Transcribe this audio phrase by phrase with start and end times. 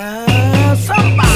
[0.00, 1.27] ーサ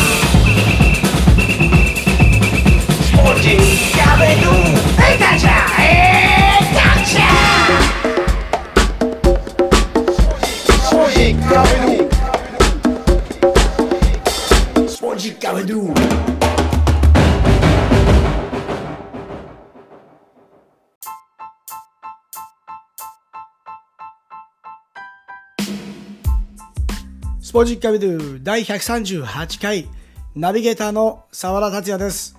[27.52, 29.86] スポジッカビドゥ第138回
[30.34, 32.34] ナビゲーターの沢田達也です。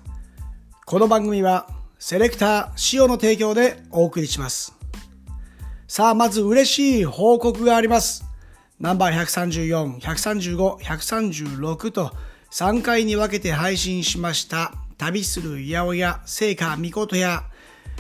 [0.88, 4.74] この番組はセレクター塩の提供でお送りします。
[5.88, 8.26] さあ、まず嬉しい報告があります。
[8.80, 12.12] ナンバー134、135、136と
[12.50, 17.44] 3回に分けて配信しました旅する八百屋聖火みことや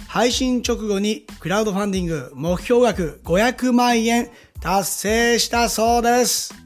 [0.08, 6.63] 配信直後にクラウドファンディング目標額500万円達成したそうです。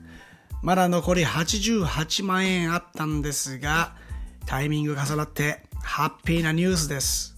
[0.62, 3.96] まだ残り88万円あったんですが、
[4.46, 7.36] タイミング重なってハッピーなニュースです。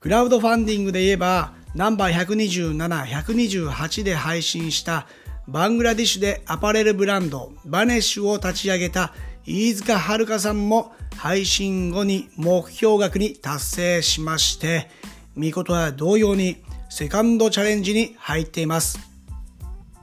[0.00, 5.06] クラウドファンディングで言えば、ナンバー127、128で配信した
[5.46, 14.90] バングラディッシュでアパレルブランドバネッシュを立ち上げた飯塚遥さんも配信後に目標額に達成しまして、
[15.34, 18.98] 見事は同様にセカンドチャレンジに入っています。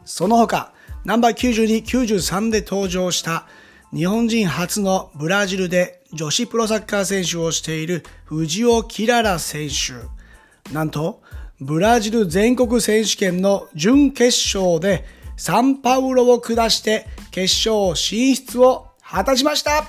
[0.04, 0.74] その他、
[1.06, 3.46] ナンバー92、93で登場した
[3.94, 10.74] 日本人初のブラジルで女子プロサッカー選手をしている藤尾キララ選手。
[10.74, 11.22] なんと、
[11.62, 15.06] ブラジル全国選手権の準決勝で
[15.38, 19.86] サンパウロを下して決勝進出を果たしました。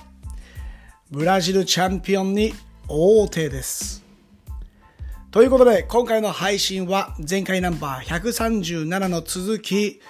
[1.11, 2.53] ブラジルチャンピオンに
[2.89, 4.05] 王手です。
[5.31, 10.03] ということで、今回の配信は前回ナンバー137の続き、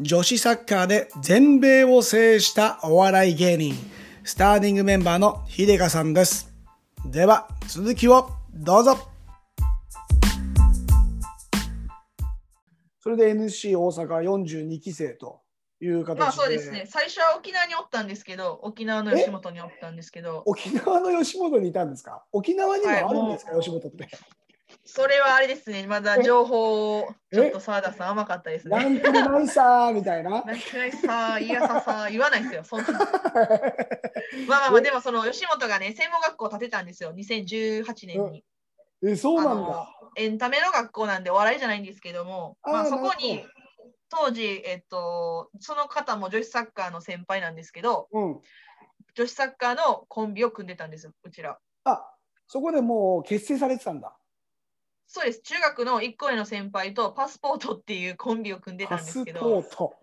[0.00, 3.74] 女子サッカーで全米を制したお笑い芸人、
[4.24, 6.52] スターディングメンバーの秀香さんです。
[7.06, 8.96] では、続きをどうぞ。
[13.00, 15.40] それで NC 大阪42期生と
[15.80, 16.86] いう形で、まあそうですね。
[16.88, 22.24] 最初は沖縄におったんですけど、沖縄の吉本におったんですけど、沖縄の吉本にいたんですか？
[22.32, 24.08] 沖縄にもあるんですか、はい吉本って。
[24.84, 28.76] それはあれですね、まだ情報、ちょっと澤田さん甘かったですね。
[28.76, 30.30] なんともないさーみたいな？
[30.30, 30.52] なんか
[31.06, 32.64] さ、いやささ、言わないですよ。
[32.64, 33.00] そんなまあ
[34.48, 38.44] まあまあ、でもその吉本がね、専門学校を建てたんですよ、2018年に。
[39.04, 39.88] え、そうなんだ。
[40.16, 43.44] エンタメの学校なんでお笑いじゃないんですけども、あーまあ、そこに
[44.08, 48.40] 当時、えっと、その方も女子サッカーの先輩なんですけど、うん。
[49.14, 51.58] 女子サッカーのコンビを組んでたんですよ、うちら。
[51.84, 52.14] あ、
[52.46, 54.16] そこでもう結成されてたんだ。
[55.06, 59.94] そうです、中学の1個上の先輩とパスポートっていうコンビを組んでたパんですけスポーど、ト。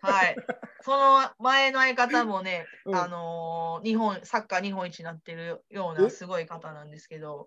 [0.00, 0.36] はい、
[0.80, 2.96] その前の相方もね、うん。
[2.96, 6.10] あのー日本サッカー日本一になってるようなえ？
[6.10, 7.46] すごい方なんですけど、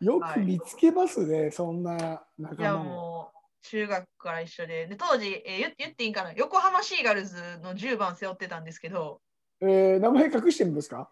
[0.00, 2.74] よく見つけますね、そんな仲いや。
[2.74, 9.20] もう中学から一緒で、で当時、えー言言っていいかな、横浜シーガルズの10番背負ってたんですけど、
[9.60, 11.08] えー名前隠してるんですか？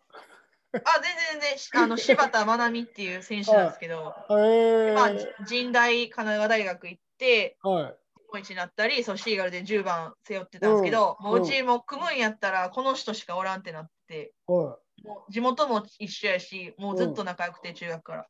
[0.73, 5.09] あ全然全然し あの 柴田愛美っていう選手なんですけど、えーまあ、
[5.47, 7.85] 神大神奈川大学行って、はい。
[7.85, 18.29] 日本一になったり、そうシーガルで10番背負ってたんですけど、うんもううちも組むんやったらこの人しかおらんってなって、はもう地元も一緒やし、もうずっと仲良くて中学から。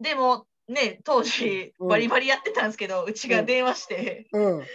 [0.00, 4.36] でもね、当時うんバリバリやってたんですけど、うちが電話して、い。
[4.36, 4.66] うん。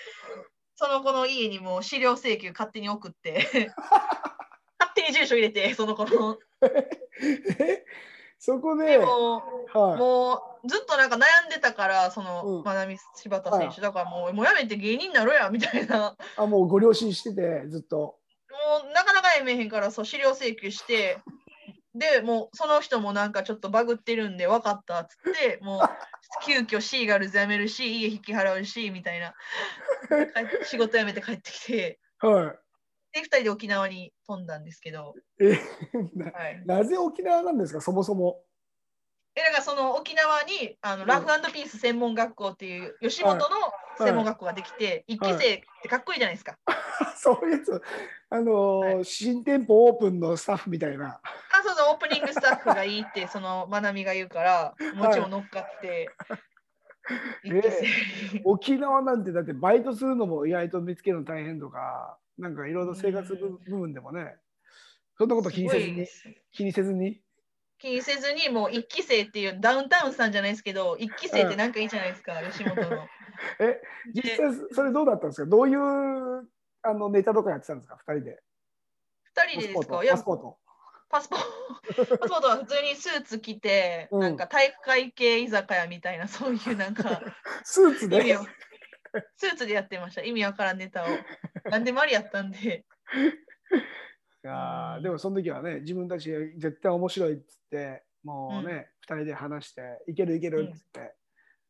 [0.75, 3.71] その子の家にもう資料請求勝手に送って、
[5.07, 6.37] に住所入れて、 その子の。
[7.59, 7.85] え
[8.39, 9.99] そこで、でも、はい。
[9.99, 16.15] もうずっとなんか悩んでたから、その、うんまなみ柴田選手、だからもうもうやめて芸人になろうやみたいな。
[16.37, 18.19] あ、もうご両親してて、ずっと。
[18.49, 21.19] もうなかなかやめへんからそう資料請求して
[21.93, 25.79] でもうその人もなんかちょっとバグってるんで分かったっつってもう
[26.45, 29.33] 急遽シーガルズ辞めるし家引き払うしみたいな
[30.09, 32.55] 帰仕事辞めて帰ってきては
[33.21, 35.45] で2人で沖縄に飛んだんですけど、い。
[35.45, 35.59] え、
[36.15, 38.41] なはい、なぜ沖縄なんですか、そもそも。
[39.35, 41.07] えだからその沖縄にあのん。
[41.07, 43.45] ラフピース専門学校っていう吉本の
[43.99, 46.57] 専門学校ができて、一期生ってかっこいいじゃないですか。
[47.15, 47.81] そういうやつ、
[48.29, 51.19] あのーは新店舗オープンのスタッフみたいな。
[51.23, 56.09] あそうそうオープニングスタッフがいいって そのまなみが言うからもちろん乗っかって、
[57.43, 57.81] 一期生
[58.39, 58.41] に。
[58.43, 64.35] 沖縄なんてだってバイトするのも意外と見つけるの大変とか、なんかいろいろ生活部分でもね、
[65.17, 66.07] そんなこと気にせずに
[66.51, 67.21] 気にせずに。
[67.79, 73.07] 気にせずにもう一期生っていうダウンタウンさんじゃないですけど一期生ってなんかいいじゃないですか、 吉本の。
[73.59, 73.81] え、
[74.13, 75.49] 実際それどうだったんですか？
[75.49, 76.49] どういう
[76.83, 77.97] あのネタとかやってたんですか？
[78.07, 78.39] 二人で。
[79.49, 79.99] 人でですか？
[80.09, 80.57] パスポート
[81.09, 81.45] パスポート。
[81.87, 87.21] パスポ パスポートは普通にスーツ着て、うんなんか体育会系居酒屋みたいな、そういうなんか、
[87.63, 88.37] スーツで？
[89.35, 90.21] スーツでやってました。
[90.21, 91.07] 意味わからんネタを。
[91.71, 92.85] なんでもありやったんで。
[94.43, 101.13] いやーでもその時はね自分たち絶対面白いっつってもうね、二人で話していけるいけるっつって、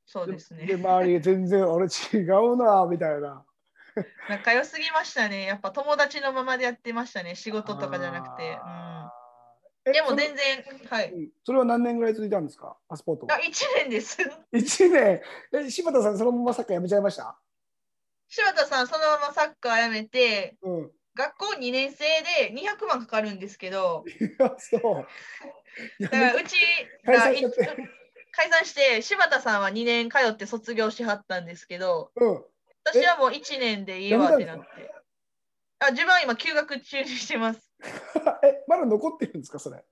[0.05, 0.65] そうですね。
[0.65, 3.45] で周りが全然俺違うな みたいな
[4.29, 5.45] 仲良すぎましたね。
[5.45, 7.35] やっぱ友達のままでやってましたね。
[7.35, 8.59] 仕事とかじゃなくて。
[9.85, 11.11] うん、でも全然、はい。
[11.11, 12.75] うんそれは何年ぐらい続いたんですか？
[12.87, 13.51] パスポートあ、は1
[13.83, 14.17] 年です。
[14.53, 15.21] 1年
[15.53, 17.37] え柴田さんそのままサッカーやめちゃいました？
[18.29, 22.05] 柴田さん、そのままサッカーやめて、うん学校2年生
[22.45, 24.05] で200万かかるんですけど、
[24.39, 25.05] あそう
[25.99, 26.55] だからうち
[27.03, 27.51] 解が
[28.31, 32.43] 解散して、柴田さんは2年通って卒業しはったんですけど、うん
[32.85, 34.65] 私はもう1年でいいわってなって。
[35.79, 37.73] あ自分は今休学中にしてます。
[38.43, 39.83] えまだ残ってるんですかそれ？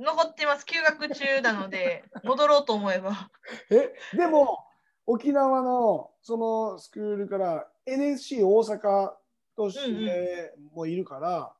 [0.00, 0.66] 残ってます。
[0.66, 3.30] 休学中なので、戻ろうと思えば。
[3.70, 4.58] えでも
[5.06, 9.12] 沖縄のそのスクールから NSC 大阪
[9.56, 11.52] としてもいるから、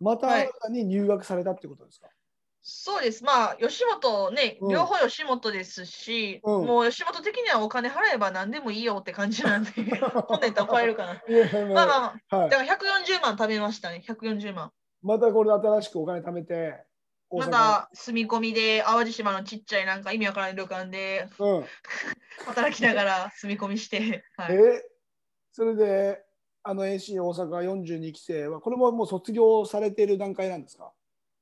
[0.00, 2.08] また新たに入学されたってことですか、
[2.70, 3.24] そうです。
[3.24, 9.70] まあ、吉本ね、うん両方吉本ですし、うんもう吉本的にはお金払えば何でもいいよって感じなんで、
[10.28, 11.22] 本年と超えるかな。
[11.74, 14.70] まあまあまあ、はいだから140万食べましたね、140万。
[15.02, 16.84] またこれで新しくお金貯めて
[17.30, 21.64] また住み込みで淡路島のちっちゃいなんか意味わからない旅館でうん
[22.46, 24.82] 働きながら住み込みして、はい、え
[25.52, 26.24] それで
[26.62, 30.92] あの NC 大阪42期生はこれももう卒業されている段階なんですか？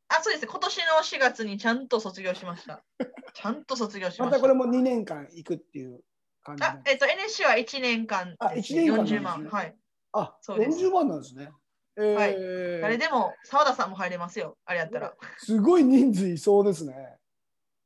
[0.08, 0.46] あ、そうです。
[0.46, 2.84] 今年の4月にちゃんと卒業しました。
[3.34, 4.24] ちゃんと卒業しました。
[4.24, 6.04] またこれも2年間行くっていう
[6.42, 9.44] 感じあ、えっと、NSC は1年間あです、1年間ね40万。
[9.44, 9.76] はい。
[10.12, 11.50] あそうです40万なんですね。
[11.96, 14.56] えーはい誰でも、澤田さんも入れますよ。
[14.64, 15.14] あれやったら。
[15.38, 16.92] すごい人数いそうですね。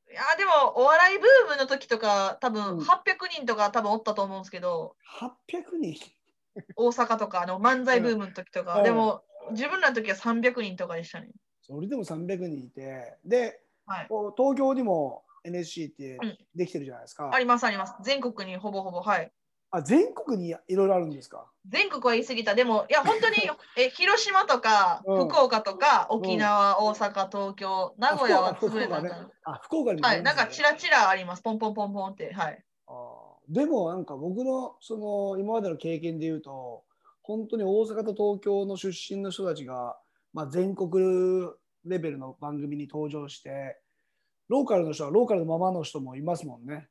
[0.09, 5.95] いや、でも、お笑いブームの時とか、多分うん800人とか多分おったと思うんですけど、800人？
[6.75, 11.29] 大阪とか、あの漫才ブームの時とか、うんでも、自分らの時は300人とかでしたね。
[11.61, 14.07] それでも300人いて、で、はい。
[14.09, 17.29] こう東京にも NSC ってうんできてるじゃないですか。
[17.33, 17.95] あります、あります。
[18.03, 19.31] 全国にほぼほぼ、はい。
[19.71, 21.47] あ全国にいろいろあるんですか？
[21.67, 22.55] 全国は言い過ぎた。
[22.55, 23.35] でも、いや、本当に、
[23.77, 28.97] え、広島とか、うん福岡とか、沖縄、大阪、東京、名古屋は潰れた。
[29.45, 31.41] あ、福岡にもあはい、なんかチラチラあります。
[31.41, 32.33] ポンポンポンポンって。
[32.33, 32.63] はい。
[32.87, 36.83] あーでもなんか僕のその今までの経験で言うと
[37.21, 39.97] 本当に大阪と東京の出身の人たちが、
[40.31, 41.49] まあ、全国
[41.83, 43.77] レベルの番組に登場して
[44.47, 46.87] ローカルの人はローカルのままの人もいますもんね。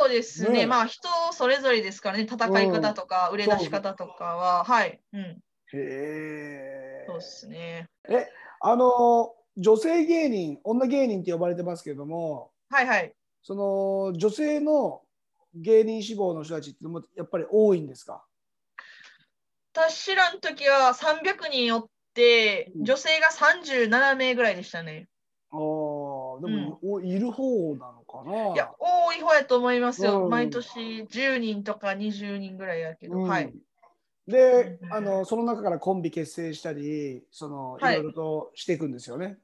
[0.00, 0.60] そうですね。
[0.60, 2.22] ねまあ、人それぞれですからね。
[2.24, 4.64] 戦い方とか、売れ出し方とかは。
[4.64, 4.98] はい。
[5.12, 5.20] うん。
[5.20, 5.40] へ
[5.74, 7.04] え。
[7.06, 7.90] そうですね。
[8.62, 13.14] あの女性芸人女芸人って呼ばれてますけどもはいはい。
[13.42, 15.02] その女性の
[15.54, 18.24] 芸人志望の人たちってもやっぱり多いんですか？
[19.74, 25.08] 私らの時は300人おって、うん女性が37名ぐらいでしたね。
[25.52, 27.99] あーでも、おいる方なの？
[28.10, 28.52] かな。
[28.52, 30.24] いや、多い方やと思いますよ。
[30.24, 30.30] うん。
[30.30, 33.16] 毎年10人とか20人ぐらいやけど。
[33.16, 33.28] うん。
[33.28, 33.54] はい。
[34.26, 37.94] でうんあのその中からコンビ結成したりその、はい。
[37.94, 39.38] いろいろとしていくんですよね。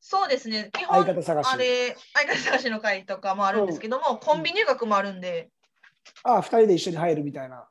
[0.00, 0.70] そうですね。
[0.72, 1.54] 基相本、方探し。
[1.54, 5.48] あれ、相方探しの会とかもあるんですけども、コンビ入学もあるんで、
[6.22, 7.66] あ二人で一緒に入るみたいな。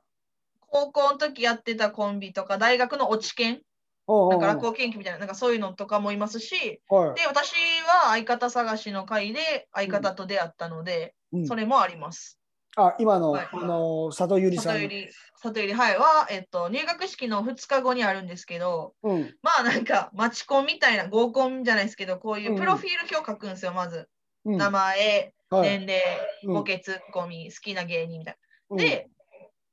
[0.62, 3.62] 高校の時やってたコンビとか、大学の落ち研、
[4.08, 7.16] なんか落語研究みたいな、なんかそういうのとかもいますし、はい。
[7.16, 7.54] で、私
[7.86, 11.48] は相方探しの会で相方と出会ったので、うん。
[11.48, 12.40] それもあります。
[12.76, 13.48] あ今の,、はい。
[13.52, 14.74] あの佐藤ゆりさん。
[14.74, 19.36] 里入り、里入り、はい、は、えっと、入学式の2日後にあるんですけど、うん。
[19.42, 24.10] まあなんか、マチコンみたいな、合コンじゃないですけど、こういうプロフィール表書くんですよ、まず。
[24.46, 24.58] うん。
[24.58, 25.70] 名前、はい。
[25.70, 26.02] 年齢、
[26.44, 26.54] うん。
[26.56, 28.38] ボケツッコミ、好きな芸人みたい
[28.72, 28.78] うん。
[28.78, 28.84] な。
[28.84, 29.10] で、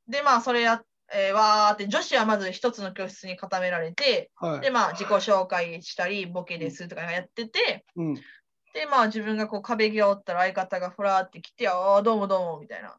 [0.06, 4.60] で、まあ、それや、えーわーって、女子はまず一つの教室に固められて、はい。
[4.60, 8.14] で、まあ、自己紹介したり、ボケですとかやってて、うん。
[8.14, 12.96] で、まあ、自分がこう壁際おったら相方がふらーって来て、ああ、どうもどうも、みたいな。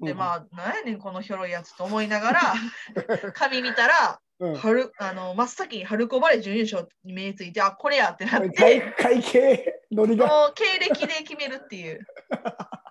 [0.00, 0.18] で、うん。
[0.18, 2.40] まあ、なんやねん、このひょろいやつと思いながら、
[3.34, 4.54] 紙見たら、うん。
[4.56, 10.52] 春あの真っ先に春子バレー準優勝に目について、あ、これやってなって、会会計ノリが。
[10.54, 12.04] 経歴で決めるっていう。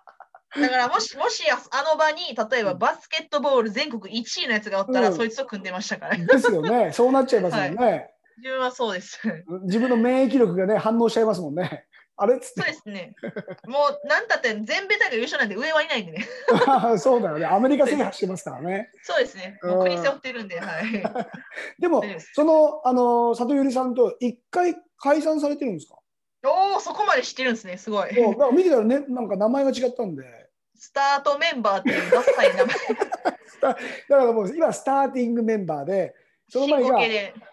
[0.59, 1.55] だからもし、もしあ
[1.91, 6.17] の場に、例えばバスケットボール全国1位のやつがおったら、うんそいつと組んでましたから。
[6.17, 9.19] ですよね そうなっちゃいますもんね、自分はそうです。
[9.63, 11.85] 自分の免疫力がね反応しちゃいますもんね
[12.17, 12.35] あれ？
[12.35, 12.71] っつっそうて。
[12.71, 13.15] ですね。
[13.65, 16.27] もう、なんたって全米大会優勝なんで上はいないんでね。
[16.99, 17.45] そうだよね。
[17.47, 18.91] アメリカ制覇してますからね。
[19.01, 19.57] そうですね。
[19.63, 20.83] もう国背負ってるんで、はい。
[21.81, 22.03] でも
[22.33, 25.97] その、あの、里ゆりさんと一回解散されてるんですか？
[26.43, 27.77] おお、そこまで知ってるんですね。
[27.77, 28.15] すごい。
[28.15, 30.23] そうだから見てたらね、なんか名前が違ったんで。
[30.75, 32.75] スタートメンバーっていうダサい名前。
[33.61, 33.75] だか
[34.09, 36.15] らもう今、スターティングメンバーで、
[36.49, 36.99] その前が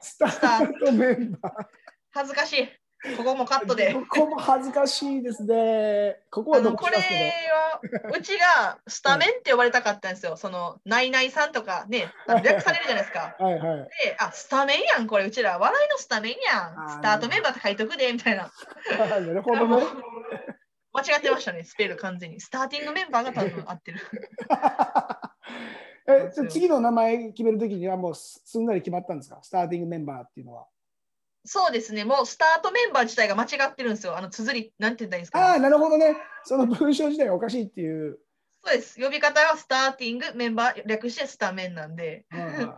[0.01, 1.67] スタートメンバー。
[2.11, 2.69] 恥ずかしい。
[3.17, 3.95] ここもカットで。
[3.95, 6.21] ここも恥ずかしいですね。
[6.31, 6.97] ここはあのこれ。
[6.97, 7.81] は
[8.13, 10.37] うちがスタメンって呼ばれたかったんですよ。
[10.37, 12.13] そのナイナイさんとかね、
[12.43, 13.37] 略されるじゃないですか。
[13.39, 13.79] はいはい。
[14.05, 16.91] で、あ、スタメンやん、これうちら笑いのスタメンやん。
[16.91, 18.51] スタートメンバーって書いとくでみたいな。
[18.99, 19.87] なるほどね。
[20.93, 22.41] 間違ってましたね、スペル完全に。
[22.41, 24.01] スターティングメンバーが多分合ってる。
[26.11, 29.39] え次の名前決めるときにはもうすすんなり決まったんですか？
[29.43, 30.67] スターティングメンバーっていうのは。
[31.45, 34.17] そうですね、もうスタートメンバー自体が間違ってるんですよ。
[34.17, 36.17] あの綴り、なんて言ったらいいんですあか、あ、なるほどね。
[36.45, 38.19] その文章自体がおかしいっていう。
[38.65, 39.01] そうです。
[39.01, 42.27] 呼び方はスターティングメンバー、略してスタメンなんで。
[42.31, 42.77] はいは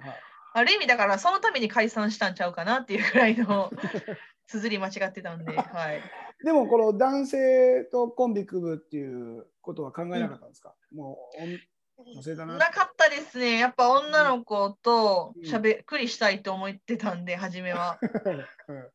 [0.52, 3.70] ある意味だからそのために解散したんちゃうかなっていうぐらいの
[4.48, 6.02] 綴り間違ってたんで、はい。
[6.44, 11.58] でもこの男性とコンビ組むっていうことは考えなかったんですか、もうおん
[12.06, 12.56] 女性だな。
[12.56, 13.58] なかったですね。
[13.58, 17.98] やっぱ女の子とうんしゃべっくりしたいと思ってたんで、初めは。
[18.68, 18.90] うん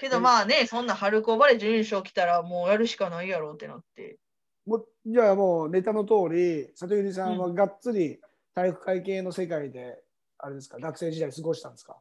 [0.00, 4.18] けどまあね、そんな春高バレー準優勝来たらもうやるしかないやろうってなって。
[4.66, 8.20] もうじゃあもうネタの通り、里ゆりさんはがっつり
[8.54, 9.98] 体育会系の世界で、
[10.38, 11.96] あれですか、学生時代過ごしたんですか？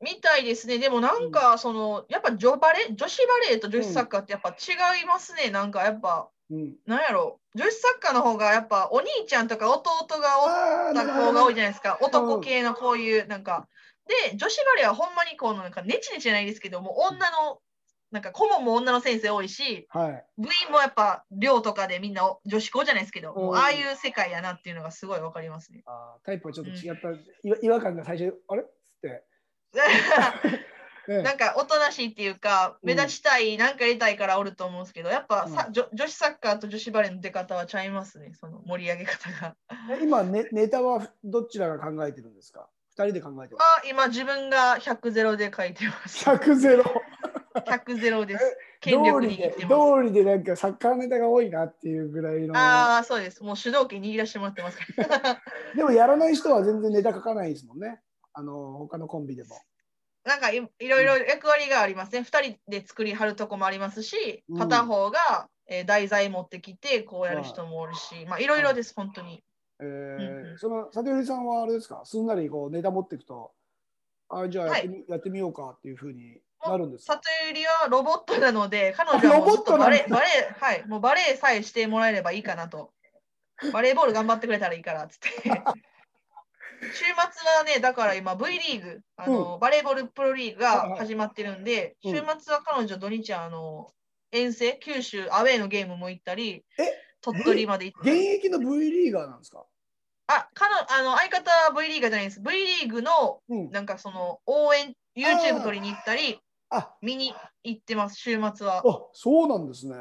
[0.00, 0.78] みたいですね。
[0.78, 5.50] でもなんかその、やっぱ女バレー、女子バレーと女子サッカーってやっぱ違いますね。
[5.50, 6.76] なんかやっぱ、うん。
[6.86, 11.98] なんやろ女子サッカーの方がやっぱお兄ちゃんとか弟がおったるほど子が多いじゃないですか。
[12.00, 13.68] 男系のこういうなんか。
[14.30, 17.60] で、女子バレーはほんまにこのなんかネチネチじゃないですけども、女の、
[18.10, 20.24] なんか顧問も女の先生多いし、はい。
[20.38, 25.82] 部員もやっぱ寮とかでみんな女子校じゃないですけど、もううんああいう世界やなっていうのがすごいわかりますね。
[25.84, 27.10] あータイプはちょっと違った、
[27.42, 28.64] 違和違和感が最初、あれ？
[31.08, 39.56] なんかおとなしいっていうか、うん目立ちたい、なんかやりたいからおると思うんですけど、やっぱさ、うん女女子サッカーと女子バレーの出方はちゃいますね、その盛り上げ方が。
[39.90, 42.68] え今ネ、ネタはどちらが考えてるんですか？
[42.90, 46.28] 二人で考えてるあ今自分が100ゼロで書いてます。
[46.28, 46.84] 100ゼロ。
[47.54, 48.58] 100ゼロです。
[48.80, 49.68] 権力道理で握ってます。
[49.68, 52.56] 道理でなんかサッカーネタが多いなっていうぐらいの。
[52.56, 53.42] ああ、そうです。
[53.42, 55.42] もう主導権握らせてもらってますから。
[55.74, 58.00] でもやらない人は全然ネタ書かないですもんね。
[58.38, 59.60] あの他のコンビでも。
[60.24, 62.20] なんかいいろいろ役割がありますね。
[62.20, 69.42] 2人で作りはるとこもありますしうん、片方が、えー題材持ってきてこうやる人もおるし、まあいろいろです、本当に。
[69.80, 72.02] えーうんその里寄さんはあれですか？
[72.04, 73.52] すんなりこうネタ持っていくと、
[74.28, 77.14] あじゃあやってみ,、やってみようかっていうふうになるんですか？
[77.14, 82.92] 里ゆりはロボットなので、彼女はもうずっとバレー、バレー、はい、もうバレーさえしてもらえればいいかなと。
[83.72, 85.62] バレーボール頑張ってくれたらいいからっつって。
[86.80, 93.90] 週末はね、だから今 V リーグ、あの、バレーボールプロリーグが始まってるんで、うん週末は彼女土日はあの
[94.32, 96.84] 遠征、九州アウェーのゲームも行ったりえ、
[97.20, 98.26] 鳥取まで行った現り。
[98.36, 99.64] 役の V リーガーなんですか？
[100.28, 102.40] あ、彼女あの相方は V リーグじゃないです。
[102.40, 103.70] V リーグのうん。
[103.70, 106.38] なんかその応援、YouTube 撮りに行ったり、
[106.70, 108.82] あ見に行ってます、週末は。
[108.86, 109.96] あそうなんですね。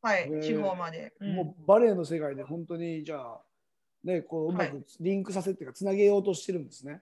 [0.00, 1.12] はい地方まで。
[1.20, 3.40] うんもうバレエの世界で本当にじゃあ、
[4.04, 7.00] ね、こううまくリンクさせっていうか、つなげようとしてるんですね。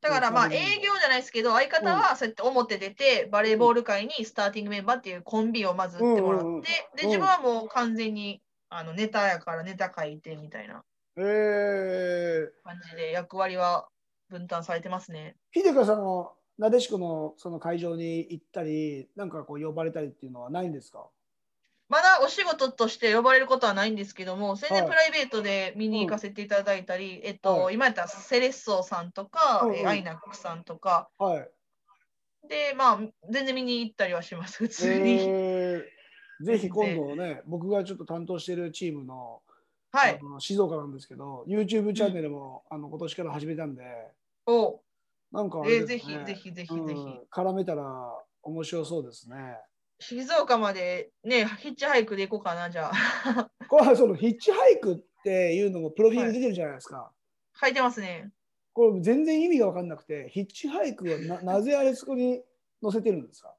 [0.00, 10.82] だからまあうん営業じゃないですけど、相方はそうやって表出て、バレーボール界にスターティングメンバーっていうコンビをまず打ってもらって、で、自分はもう完全にあのネタやからネタ書いてみたいな
[11.16, 13.86] えー、感じで役割は
[14.30, 15.36] 分担されてますね。
[15.54, 21.06] 秀香さんはなでしこのその会場に行ったり、なんかこう呼ばれたりっていうのはないんですか？
[21.92, 24.90] まだお仕事として呼ばれることはないんですけども、全然はい。
[24.90, 27.74] プライベートで見に行かせていただいたり、えっと、はい。
[27.74, 31.50] 今やったらセレッソさんとか、うんうんえーアイナックさんとか、はい。
[32.48, 35.18] で、まあ、全然見に行ったりはします、普通に。
[35.20, 39.42] えー、ぜひ今度ね、僕がちょっと担当しているチームの,、
[39.92, 40.18] はい。
[40.38, 43.82] 静岡なんですけど、YouTube チャンネルも、あの今年から始めたんで、
[44.46, 44.80] お。
[45.30, 46.24] なんかあえーれですね。
[46.24, 46.86] ぜひぜひぜひうん。
[46.86, 47.00] ぜひ。
[47.30, 47.84] 絡めたら
[48.42, 49.36] 面白そうですね。
[50.02, 53.50] 静岡までね、ヒッチハイクで行こうかな、じゃあ。
[53.68, 57.12] これはそのヒッチハイクっていうのもプロフィール出てるじゃないですか。
[57.60, 58.30] 書いてますね。
[58.74, 62.42] これ全然意味が分かんなくて、ヒッチハイクはな なぜあれそこに
[62.82, 63.54] 載せてるんですか？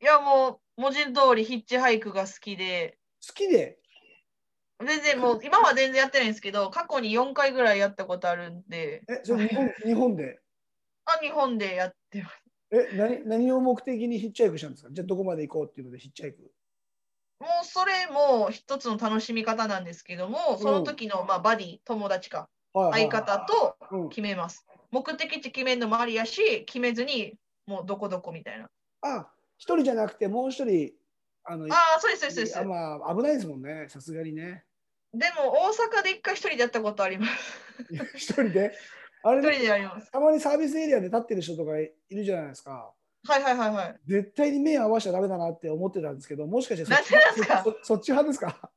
[0.00, 3.78] いや、もう、文字通りヒッチハイクが好きで、好きで、
[4.84, 10.38] 全然もう、今は全然やってないんですけど、過去に4回ぐらいやったことあるんで、え、それ日本日本で、
[11.06, 12.42] あ、日本でやってます。
[12.70, 14.90] え何、何を目的にヒッチハイクしたんですか？
[14.90, 16.50] じゃあどこまで行こうっていうのでヒッチハイク。
[17.38, 24.66] もうそれも一つの楽しみ方なんですけども、その時のまあバディ、友達か、はい相方とうん決めます。
[24.90, 27.34] 目的地決めるのもありやし、決めずに
[27.66, 28.68] もうどこどこみたいな。
[29.02, 30.92] あ、一人じゃなくてもう一人、
[31.44, 32.58] あの、ああ、そうです、そうです。
[32.58, 34.64] あまあ、危ないですもんね、さすがにね。
[35.12, 37.32] でも大阪で一回一人でやったことあります。
[38.16, 38.72] 一人で？
[39.22, 39.42] あれ。
[40.12, 42.92] たまにサービスエリアで立ってる人とかいるじゃないですか。
[43.28, 43.96] はいはいはいはい。
[44.06, 47.62] 絶対に目合わせちゃダメだなって思ってたんですけど、もしかしてそっちなんでですか？
[47.64, 48.70] そそそっち派ですか？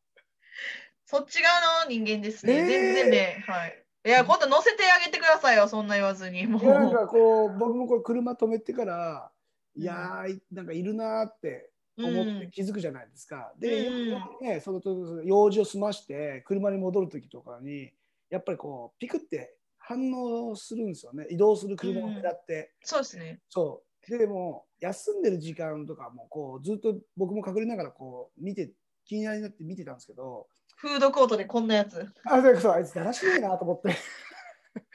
[1.06, 2.54] そっち側の人間ですね。
[2.54, 3.44] えー全然ね。
[3.48, 3.86] はい。
[4.06, 6.48] いや、今度乗せてあげてくださいよ、そんな言わずに。
[6.48, 6.64] もう。
[6.64, 9.32] なんかこう、僕もこれ車止めてから、
[9.76, 13.54] うんいやー、なんかいるなーって思って気づくじゃないですか。
[13.60, 17.92] で、うんね、そのと用事を済まして、車に戻るときとかに、
[18.30, 19.56] やっぱりこう、ピクって
[19.90, 21.26] 反応するんですよね。
[21.32, 22.74] 移動する車を狙って。
[22.84, 23.42] そうですね。
[23.50, 24.18] そう。
[24.18, 28.72] でも、休んでる時間とかも、こう、ずっと僕も隠れながら、こう、見て、
[29.06, 32.06] 気になりになって見てたんですけど、フードコートでこんなやつ。
[32.24, 33.96] あ、そうそう、あいつだらしないなと思って。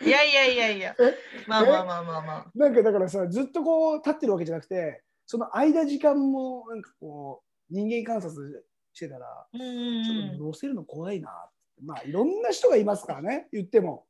[0.06, 1.14] いやいやいやいや え？
[1.48, 2.52] まあまあまあまあまあ。
[2.54, 11.50] なんかだからさ、ずっとこう、立ってるわけじゃなくて、その間時間も、なんかこう、人間観察してたら、うちょっんと乗せるの怖いな。
[11.82, 14.06] まあ、いろんな人がいますからね、言っても。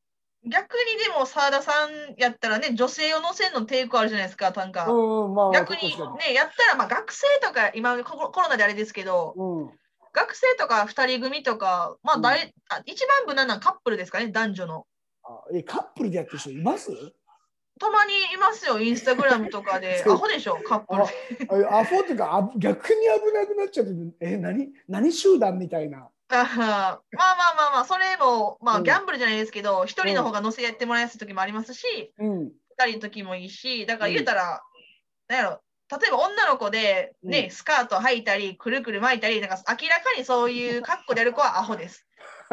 [0.47, 4.87] 逆にでも澤田さんやったらね、女性を乗せるの抵抗あるじゃないですか、なんか。
[4.87, 9.71] うんうん、まあ、逆にね、やったら、まあ学生とか、今コロコロナであれですけど、うん。
[10.13, 14.87] 学生とか2人組とか、まあ大、あ一番無難なカップルですかね、男女の。
[15.25, 16.91] あえ、カップルでやってる人います？
[17.81, 20.05] たまにいますよ、インスタグラムとかで。
[20.07, 21.03] アホでしょ、カップル
[21.75, 24.73] アフォっていうか、あ逆に危なくなっちゃって、え、何？
[24.89, 26.09] 何集団みたいな。
[26.29, 27.01] まあまあ
[27.57, 32.53] まあまあ、それも、まあ、うんギャンブルじゃないですけど、1人の方が乗せやってもらいやすい時もありますし、うん。
[32.79, 34.63] 2人の時もいいし、だから言うたら、
[35.29, 42.07] なんやろ、例えば女の子で、ねうんスカート履いたり、くるくる巻いたり、なんか明らかにそういう格好でやる子はアホです。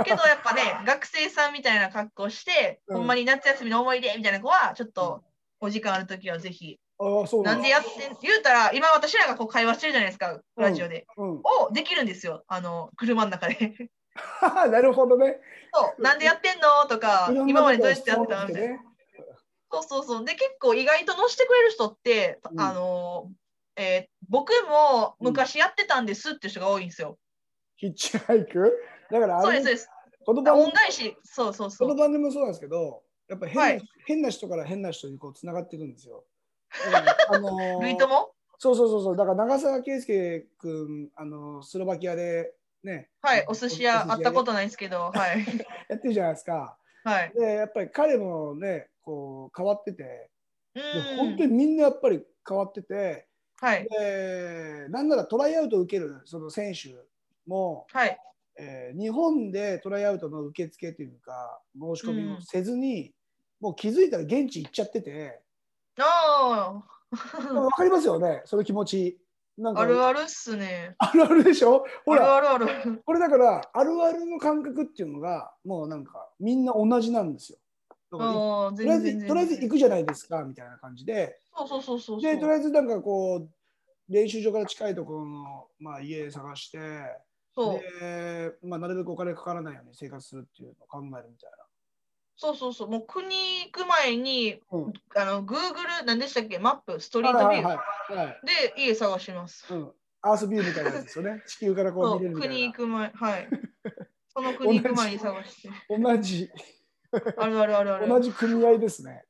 [0.03, 5.23] けどやっぱね、 学生さんみたいな格好して、うんほんまに夏休みの思い出みたいな子は、ちょっと
[5.59, 6.79] お時間ある時はぜひ。
[7.01, 11.07] ああ、そうなんでやってん、言うたら、今私らがこう会話してるじゃないですか、ラジオで。
[11.17, 11.31] うん。
[11.39, 13.73] をできるんですよ、あの、車の中で。
[14.69, 15.39] なるほどね。
[15.73, 16.85] そう、なんでやってんの？
[16.87, 18.73] とか、今までどうやこってやってみたいな。
[18.73, 18.79] ね。
[19.71, 20.25] そうそうそう。
[20.25, 27.17] で、結構意外と乗せてくれる人って、うんあのー、えー僕も昔やってたんですって人が多いんですよ。
[27.75, 28.71] ヒッチハイク？
[29.11, 29.89] だからそうです、そうです。
[30.25, 30.71] この番組
[31.23, 31.89] そうそうそう。
[31.89, 36.23] この番組もそうなんですけど、やっぱ変な,、はい変な人から変な人にこうつながっていくんですよ。
[37.29, 38.05] あのー
[38.63, 42.53] そうそうそうそう、だから長澤圭介君、あのスロバキアで
[42.83, 45.39] ね、はい、お寿司屋会ったことないですけど、はい。
[45.89, 46.77] やってるじゃないですか。
[47.03, 47.31] はい。
[47.33, 50.29] で、やっぱり彼もね、こう変わってて、
[50.75, 53.25] うん本当にみんなやっぱり変わってて、
[53.59, 53.87] はい。
[53.89, 56.95] でなんならトライアウトを受けるその選手
[57.47, 58.17] も、はい。
[58.57, 63.11] えー日本でトライアウトの受付というか申し込みをせずに、
[63.59, 65.41] もう気づいたら現地行っちゃってて、
[65.99, 66.83] あ
[67.53, 69.19] わかりますよね、その気持ち。
[69.57, 70.95] なんあ、かあるあるっすね。
[70.97, 71.85] あるあるでしょ？
[72.05, 73.03] ほあるら、あるある。
[73.05, 77.57] これだから、あるあるの感覚っていうのが、もうなんか、みんな同じなんですよ。
[78.09, 78.17] と
[78.79, 81.37] りあえず、とりあえず行くじゃないですか、みたいな感じで。
[81.55, 82.21] そうそうそうそう。
[82.21, 83.49] で、とりあえずなんかこう、
[84.09, 86.79] 練習場から近いところの、まあ、家探して、
[87.53, 91.51] そうで、まあ、なるべくお金かからないように生活するっていうのを考えるみたい
[92.41, 92.89] そうそうそう。
[92.89, 94.77] もう国行く前に、な。
[94.79, 94.93] うん。
[95.15, 96.57] あの、Google、何でしたっけ？
[96.57, 97.63] マップ、ストリートビュー。
[97.63, 98.41] はいはい
[98.75, 99.71] で、家探します。
[99.71, 99.91] うん。
[100.23, 101.43] アースビューみたいなやつですよね。
[101.45, 102.55] 地球からこそうう見れるみたいな。
[102.55, 103.49] 国行く前、はい。
[104.33, 105.69] その国行く前に探して。
[105.89, 106.49] 同じ、
[107.37, 108.07] あるあるあるある。
[108.07, 109.23] 同じ組合ですね。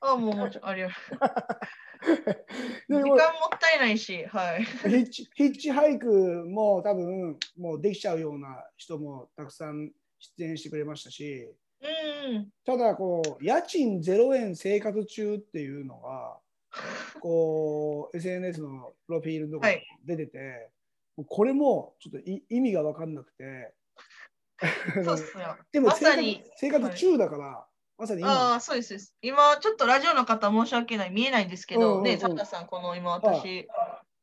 [0.00, 0.94] あ、もうもちろん、ありある。
[2.88, 4.64] で時間もったいないし、はい。
[4.64, 11.48] ヒッチヒッチハイクも多分もうできちゃうような人もたくさん出演してくれましたし
[11.80, 12.48] うん。
[12.64, 16.38] ただこう家賃0円生活中っていうのが
[17.20, 20.70] こう SNS のプロフィールのところに出てて、
[21.16, 23.74] もうこれもちょっとい意味が分かんなくて。
[25.04, 25.56] そうっすよ。
[25.72, 26.22] でも生活,、ま
[26.56, 28.30] 生活中だから、まさに今。
[28.30, 28.92] ああ、そうです。
[28.92, 29.14] です。
[29.22, 32.04] 今、ちょっとラジオの方申し訳ない、見えないんですけど、うんうんうん。
[32.04, 33.68] ね、サ田さん、この今、は私、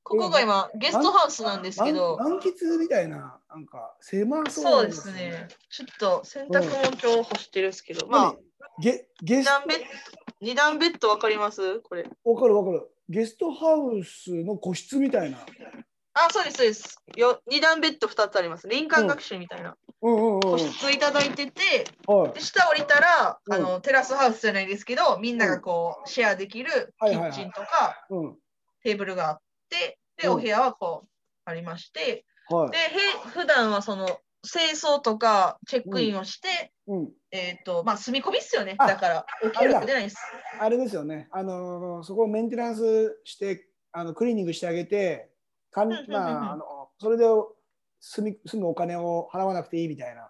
[0.08, 5.48] ここが今、ゲストハウスなんですけど、満満喫みたいななんか狭そうそうですね。
[5.72, 8.36] ちょっと洗濯物帳を干してるんですけど、まあ、
[8.80, 9.86] ゲゲス二段ベッド、
[10.42, 11.80] 二段ベッドわかります？
[11.80, 12.08] これ。
[12.24, 12.88] わかるわかる。
[13.10, 15.40] ゲストハウスの個室みたいな。
[16.14, 17.02] あ、そうです、そうです。
[17.16, 18.68] よ二段ベッド2つあります。
[18.70, 19.76] 林間学習みたいな。
[20.04, 20.40] うんうんうん。
[20.42, 28.36] 個室いただいてて、はいで下降りたら、うんあのテラスハウスじゃないですけど、みんながこうシェアできるキッチンとかうん。
[28.84, 29.40] テーブルがあっ
[29.80, 31.10] て、で、うんお部屋はこう
[31.46, 32.78] ありまして、はいで、。
[32.78, 32.90] へ
[33.34, 37.10] 普段はその清掃とかチェックインをして、うん。
[37.32, 38.76] えっ、と、まあ、住み込みっすよね。
[38.78, 40.18] あだから、お給料出ないです。
[40.60, 41.28] あれですよね。
[41.32, 45.30] あのーそこをメンテナンスして、あのクリーニングしてあげて、
[45.76, 47.26] まあ、あのそれで
[48.00, 50.30] 住み住むお金を払わなくていいみたいな。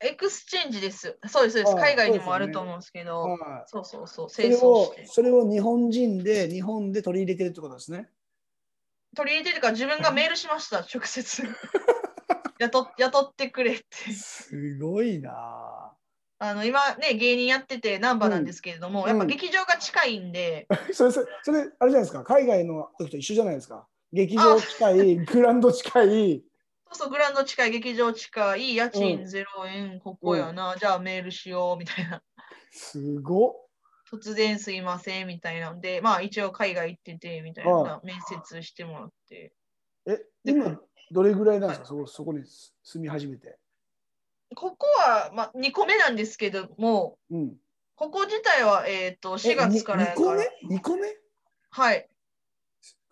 [0.00, 1.18] エクスチェンジです。
[1.26, 1.74] そうです、そうです。
[1.76, 5.06] 海外にもあると思うんですけど、はいそうそうそう、それ清掃をして。
[5.06, 8.08] それを日本人で日本で取り入れてるってことですね。
[9.18, 11.42] 取り入れてるから自分がメールしました、直接。
[12.60, 14.12] 雇っ雇ってくれって。
[14.12, 15.92] すごいな。
[16.38, 19.08] あの今ね、芸人やってて難波なんですけれども、うん。
[19.08, 22.22] やっぱ劇場が近いんで、ぁ それそれそれあれじゃないですか？
[22.22, 23.88] 海外の時と一緒じゃないですか？
[24.12, 26.44] 劇場近い グラウンド近い。
[26.92, 32.22] そうそう、グラウンド近い、劇場近い、家う賃ん0円、ここやな、じゃあメールしようみたいな。
[32.70, 33.67] すごっ
[34.10, 39.52] 突然すいませんみたいなんで、まあ一応海外行っててみたいな、は面接してもらって。
[40.06, 41.86] え今どれぐらいなんですか？
[41.86, 42.44] そこそこに
[42.82, 43.58] 住み始めて。
[44.54, 47.56] ここは、まあ、2個目なんですけども、うん、
[47.96, 50.44] ここ自体は、えっ、と、4月からや2個から。
[50.68, 51.16] 目 ?2 個目？
[51.70, 52.08] はい。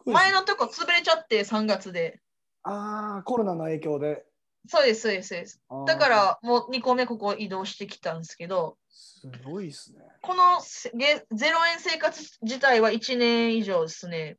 [0.07, 2.21] 前のとこ潰れちゃって3月で。
[2.63, 4.26] ああコロナの影響で。
[4.69, 5.61] そうです、そうです、そうです。
[5.87, 10.01] だからもう2個目ここ移動してきたんですけど、すごいですね。
[10.23, 14.37] このせげ0円生活自体は1年以上ですね。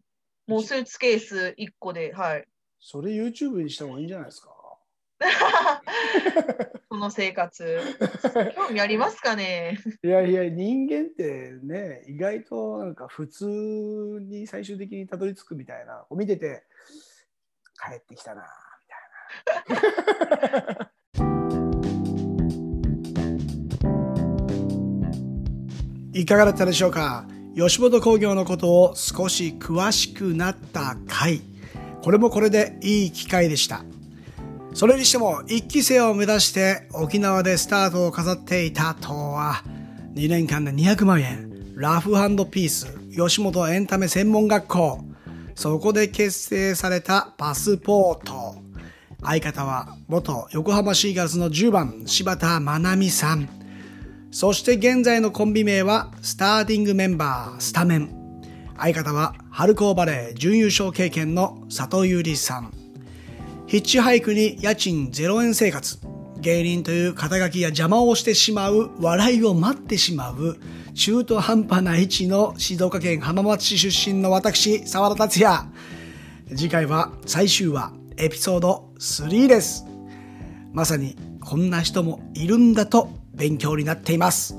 [0.48, 2.48] もうスーツケース1個で、はい。
[2.80, 4.52] それ YouTube にした方がいいんじゃないですか？
[6.90, 7.80] この生活。
[8.56, 9.78] 興味ありますかね？
[10.04, 13.46] いやいや人間ってね意外となんか普通
[14.22, 16.64] に最終的にたどり着くみたいなこう見てて
[17.84, 18.46] 帰ってきたな
[26.14, 26.26] い。
[26.26, 27.26] かがだったでしょうか？
[27.56, 31.42] 吉本興業のことを少し詳しくなった回。
[32.04, 33.84] これもこれでいい機会でした。
[34.74, 39.64] それにしても一期生を目指して沖縄でスタートを飾っていたとは
[40.14, 41.48] 2年間で200万円。
[41.76, 45.00] ラフハンドピース吉本エンタメ専門学校。
[45.56, 48.67] そこで結成されたパスポート。
[49.24, 53.50] 相方は元横浜シーガーズの10番柴田真奈美さん。
[54.32, 58.12] そして現在のコンビ名はスターティングメンバースタメン。
[58.78, 62.72] 相方は春高バレー準優勝経験の里ゆりさん。
[63.66, 65.98] ヒッチハイクに家賃0円生活。
[66.40, 70.58] 芸人という肩書きや邪魔をしてしまう笑いを待ってしまう
[70.94, 75.64] 中途半端な位置の静岡県浜松市出身の私沢田達也。
[76.56, 77.97] 次回は最終話。
[78.18, 79.86] エピソード3です
[80.74, 84.56] まさにこんな人もいるんだと勉強になっています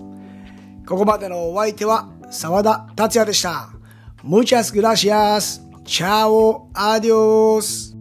[0.86, 3.78] ここまでのお相手は沢田達也でした
[4.22, 5.60] Muchas gracias.
[5.84, 6.68] Chao.
[6.74, 7.94] Adios.